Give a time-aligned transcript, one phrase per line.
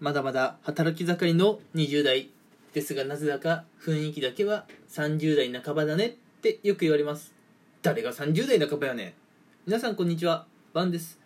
[0.00, 2.28] まだまだ働き盛りの20代
[2.72, 6.10] ですがなぜだか雰囲気だけは30代半ばだねっ
[6.42, 7.32] てよく言われます。
[7.80, 9.12] 誰が30代半ばやねん。
[9.66, 11.20] 皆さんこんにちはバンです。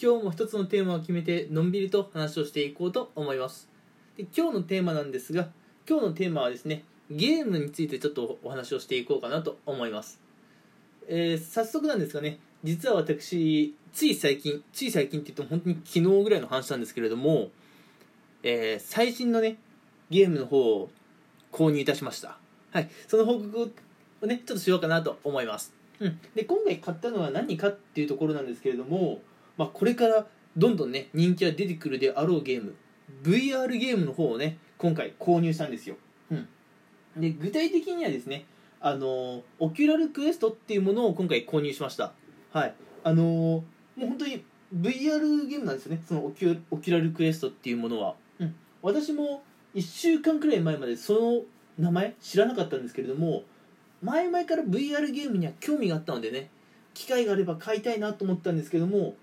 [0.00, 3.68] 今日も一つのテーマを決めてのんびりと話をしていこうと思います。
[4.16, 5.48] で今日のテーマなんですが
[5.86, 10.18] 今日のテーマはですねゲームについてちょっとお話をしていこうかなと思います。
[11.06, 12.38] えー早速なんですがね。
[12.64, 17.50] 実は私つい最近つい最近って言っても本当に昨日ぐらいの話なんですけれども、
[18.42, 19.58] えー最新のね
[20.10, 20.90] ゲームの方を
[21.52, 22.38] 購入いたしました。
[22.70, 22.90] はい。
[23.08, 23.72] その報告
[24.22, 29.20] をねちょっとしようかなと思います、うん、で今回買ったのは何かっていうところなんですけれども、
[29.56, 30.26] まあ、これから
[30.56, 32.74] どんどんね人気が出てくるであろうゲーム
[33.22, 35.96] VR ゲームの方をね今回購入したんですよ、
[36.30, 36.48] うん、
[37.16, 38.46] で具体的にはですね
[38.80, 42.12] あのオキュラルクエストっていうものを今回購入しました。
[42.52, 42.74] はい。
[43.02, 43.64] あのも
[43.98, 46.02] う本当に VR ゲームなんですよね。
[46.06, 49.42] そのオキュ Oculus Quest っていうものは、うん、私も
[49.74, 51.42] 1週間くらい前までその
[51.78, 53.44] 名前知らなかったんですけれども
[54.02, 56.50] 前々から VR ゲームには興味があったのでね
[56.94, 59.14] 機会があれば買いたいなと思ったんですけども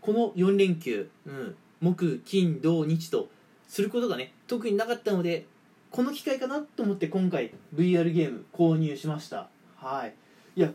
[0.00, 3.28] この4連休、うん、木金土日と
[3.68, 5.46] することがね特になかったので
[5.90, 9.48] この機会かなと思って今回 VR ゲーム購入しました。
[9.76, 10.14] はい。
[10.56, 10.70] いや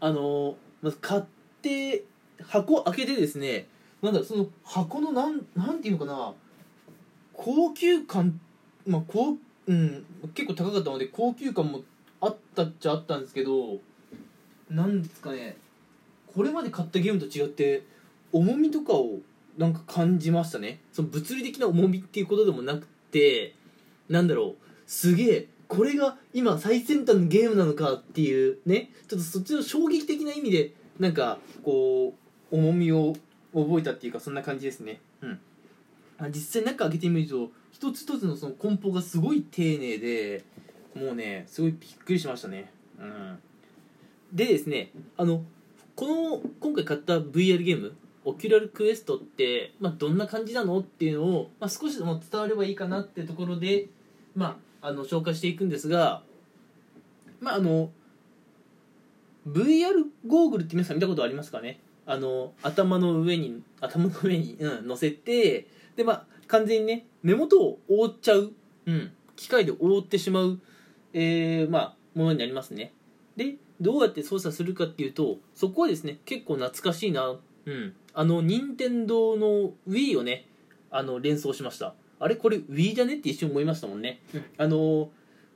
[0.00, 1.22] あのーまず買っ
[1.62, 2.04] て
[2.44, 3.68] 箱開けてですね
[4.02, 6.32] なんだその箱のなんなんていうのかな
[7.42, 8.40] 高級感
[8.86, 11.80] まあこうん結構高かったので高級感も
[12.20, 13.78] あったっちゃあったんですけど
[14.70, 15.56] なんですかね
[16.32, 17.82] これまで買ったゲームと違って
[18.32, 19.18] 重みとかを
[19.58, 20.80] なんか感じましたね。
[20.92, 23.54] その物理的な重みっていうことでもなくて
[24.08, 32.14] なんだろうすげえこれが今最先端のゲームなのかっていうねちょっとそっちの衝撃的な意味でなんかこ
[32.52, 33.14] う重みを
[33.52, 35.00] 覚えたっていうかそんな感じですね。
[35.22, 35.40] うん。
[36.30, 40.44] 実際中開けてみると一つ一つのその梱包がすごい丁寧で
[40.94, 42.70] もうねすごいびっくりしましたね。
[42.98, 43.38] うん。
[44.32, 45.42] でですねあの
[45.94, 47.94] この今回買った VR ゲーム
[48.24, 53.88] オキュラルクエストって、まあ、どんな感じなのっていうのを、まあ、少しでも伝わればいいかなってところで、
[54.36, 56.22] まあ、あの紹介していくんですが、
[57.40, 57.90] まあ、あの
[59.48, 61.80] VR ゴーグルって皆さん見たことありますかね？
[62.06, 65.66] あの頭の上に頭の上に、うん、乗せて
[65.96, 68.52] で、まあ、完全にね目元を覆っちゃう、
[68.86, 70.60] うん、機械で覆ってしまう、
[71.12, 72.92] えーまあ、ものになりますね。
[73.36, 77.36] でどうやって操作するかっていうとそこはですね結構懐かしいな。
[77.64, 77.94] うん。
[78.14, 80.46] あの任天堂の Wii をね
[80.90, 81.94] あの連想しました。
[82.20, 84.44] あれこれ Wii じゃねって一瞬思いましたもんね、うん。
[84.58, 85.10] あの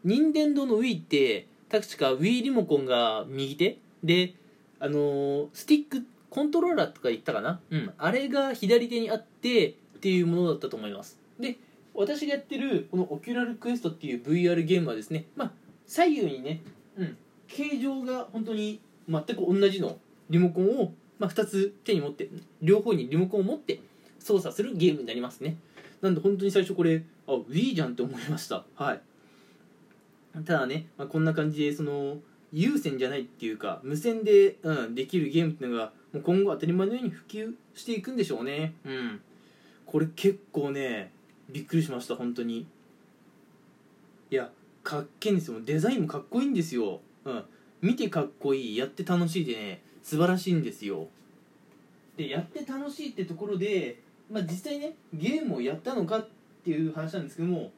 [0.05, 3.79] 任天堂の Wii って確か Wii リモコンが右手？
[4.03, 4.35] で
[4.81, 7.61] あのスティックコントローラーとか言ったかな？
[7.71, 7.93] うん。
[7.99, 9.75] あれが左手にあって
[10.06, 11.19] っていうものだったと思います。
[11.41, 11.56] で
[11.93, 15.50] 私がやってるこの Oculus Quest っていう VR ゲームはですねまあ
[15.84, 16.61] 左右にね、
[16.97, 17.17] うん、
[17.49, 18.78] 形状が本当に
[19.09, 19.99] 全く同じの
[20.31, 22.28] リモコンを、まあ、2つ手に持って
[22.62, 23.81] 両方にリモコンを持って
[24.21, 25.56] 操作するゲームになりますね。
[26.00, 28.65] なんで本当に最初これあ Wii じゃんって思いました。
[28.77, 29.00] はい。
[30.44, 32.19] ただね、まあ、こんな感じでその
[32.53, 38.75] 有線じゃないっていうか無線で、うん、できるゲームっていうのがもう今後当たり前のように普及していくんでしょうね。
[38.84, 39.21] うん。
[39.87, 41.13] これ結構ね
[41.49, 42.67] びっくりしました本当に。
[44.31, 44.51] いや
[44.83, 45.61] かっけえんですよ。
[45.65, 47.01] デザインもかっこいいんですよ。
[47.25, 47.45] うん。
[47.81, 48.77] 見てかっこいい。
[48.77, 51.09] やって楽しいでね素晴らしいんですよ。
[52.17, 56.29] でやって楽しいってところで、まあ、実際ねゲームをやったのかっ
[56.65, 57.71] ていう話なんですけども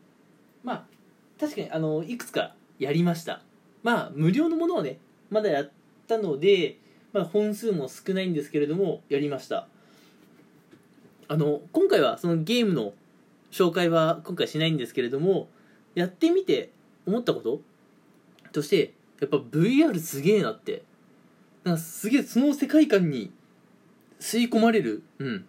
[0.63, 0.85] まあ
[1.41, 3.43] 確かにあのいくつかやりました。
[3.83, 4.99] まあ無料のものをね
[5.31, 5.71] まだやっ
[6.07, 6.79] たので、
[7.13, 9.69] まあ、本数も少ないんですけれどもやりました。
[11.29, 12.95] あの今回はそのゲームの
[13.51, 15.49] 紹介は今回しないんですけれども
[15.95, 16.71] やってみて
[17.07, 17.61] 思ったこと？
[18.53, 20.83] としてやっぱ VR すげえなって。
[21.65, 23.31] なんかすげえその世界観に
[24.21, 25.45] 吸い込まれる、うん、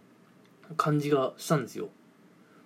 [0.75, 1.89] 感じがしたんですよ。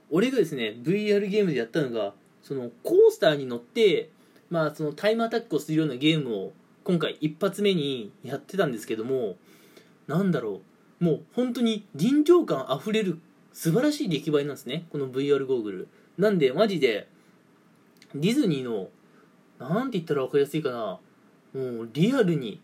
[0.09, 4.09] 俺がですね VR ゲームでやったのがそのコースターに乗って
[4.49, 9.35] まあそのタイムアタックをするようなゲームを今回一発目にやってたんですけども
[10.07, 10.61] なんだろう。
[11.03, 13.19] もう本当に臨場感あふれる
[13.51, 14.85] 素晴らしい出来栄えなんですね。
[14.89, 15.87] この VR ゴーグル。
[16.17, 17.09] なんでマジで
[18.15, 18.87] ディズニーの
[19.59, 20.99] なんて言ったら分かりやすいかな。
[21.53, 22.61] もうリアルに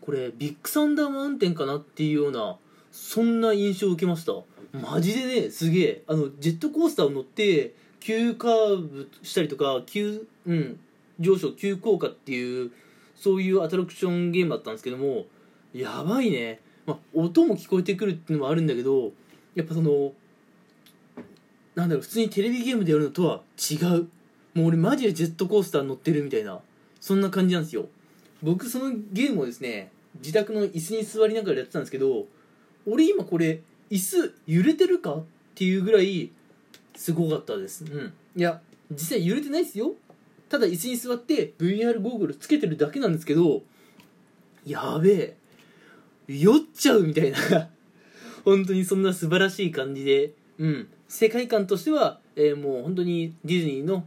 [0.00, 2.58] これビッグサンダーマウンテンかなっていうような
[2.92, 4.34] そんな印象を受けました。
[4.72, 6.02] マジでねすげえ。
[6.06, 10.78] あのジェットコースターを乗って急カーブしたりとか急うん
[11.18, 12.70] 上昇急降下っていう
[13.16, 15.26] そういうアトラクションゲームだったんですけども
[15.72, 16.60] やばいね、
[16.90, 19.12] まあ、音も聞こえてくるっていうのもあるんだけど
[19.54, 20.12] やっぱその
[21.74, 24.08] なんだろう普通にテレビゲームでやるのとは違う。
[24.52, 26.58] もう俺マジでジェットコースター乗ってるみたいな
[27.00, 27.86] そんな感じなんですよ。
[28.42, 32.26] 僕そのゲームをですね自宅の椅子に座りながらやってたんですけど
[32.86, 33.60] 俺今これ
[33.90, 36.30] 椅子揺れてるかっていうぐらい
[36.96, 37.84] すごかったです。
[37.84, 38.12] うん。
[38.34, 38.60] いや
[38.90, 39.94] 実際揺れてないですよ。
[40.48, 43.62] ただ椅子に座って VR ゴーグルつけてるだけなんですけど
[44.66, 45.36] やべえ
[46.38, 47.38] 酔っちゃうみたいな。
[48.44, 50.32] 本当にそんな素晴らしい感じで。
[50.58, 50.88] うん。
[51.08, 54.04] 世界観としては、えーもう本当にディズニーの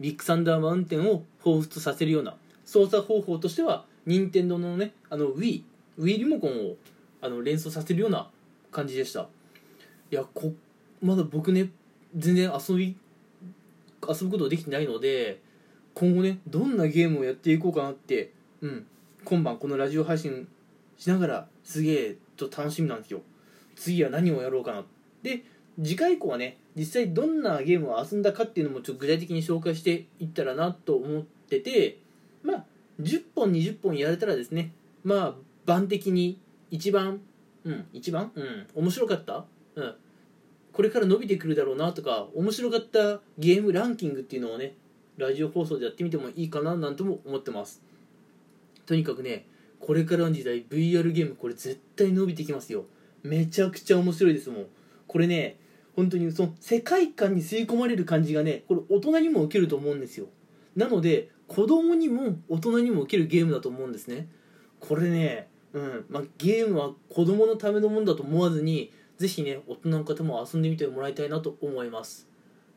[0.00, 5.62] ビッグサンダーマウンテンを彷彿とさせるような操作方法としては任天堂のねあの Wii,
[5.98, 6.76] Wii リモコンを
[7.20, 8.30] あの連想させるような
[8.70, 9.28] 感じでした。
[10.10, 10.54] いやこ
[11.02, 11.70] まだ僕ね
[12.16, 12.96] 全然遊び
[14.08, 15.40] 遊ぶことできてないので
[15.94, 18.86] 今後ねどんなゲームをやっていこうかなってうん。
[19.24, 20.46] 今晩このラジオ配信
[20.96, 23.20] しながらすげえと楽しみなんですよ。
[23.74, 24.84] 次は何をやろうかな。
[25.22, 25.44] で
[25.82, 31.98] 次回以降はね実際どんなゲームを遊んだかっていうのもちょっと具体的に紹介していったらなと思ってて
[32.42, 32.64] まあ
[33.00, 34.72] 10本20本やれたらですね
[35.04, 35.34] まあ
[35.66, 36.38] 番的に
[36.70, 37.20] 一番
[37.64, 38.32] うん一番？
[38.34, 39.44] うん面白かった？
[39.74, 39.94] うん
[40.72, 44.74] これから伸びてくるだろうなとか面白かったゲームランキングっていうのをね
[45.16, 47.82] ラジオ放送でやってみてもいいかななんても思ってます。
[48.84, 49.46] とにかくね
[49.80, 52.84] これからの時代 VR ゲームこれ絶対伸びてきますよ。
[53.22, 54.66] めちゃくちゃ面白いですもん。
[55.06, 55.58] これね
[55.94, 60.26] 本当にその世界観に吸い込まれる感じがねこれ大人にも受けると思うんですよ。
[60.74, 64.28] なので子供にも大人にも受けるゲームだと思うんですね。
[64.80, 72.28] これね、うんまあ、ゲームは子供のためのものだと思わずにぜひね大人の方も遊んでみてもらいたいなと思います。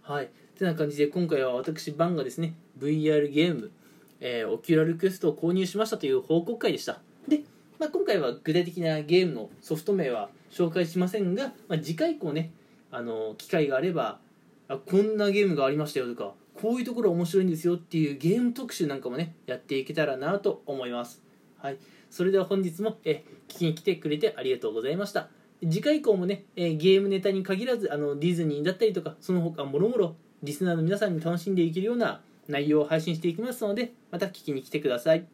[0.02, 0.30] はい。
[0.58, 3.72] てな感じで今回は私バンがですね VR ゲーム、
[4.20, 7.00] えーオキュラルクエストを購入しましたという報告会でした。
[7.28, 7.44] で、
[7.80, 12.52] まあ、今回は具体的なゲームのソフト名は紹介しませんが、まあ、次回以降ね
[12.92, 14.20] あの機会があれば
[14.68, 21.22] あこんなゲームがありましたよとかこういうところ面白いんですよっていうゲーム特集なんかもねやっていけたらなと思います。
[21.58, 21.78] はい。
[22.10, 25.30] それでは本日もえ聞きに来てくれてありがとうございました。
[25.62, 35.26] 次回以降もね、えゲームネタに限らずあのディズニーだったりとかその他もろもろリスナーの皆さんに楽しんでいけるような内容を配信していきますのでまた聞きに来てください。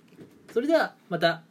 [0.54, 1.42] それではまた。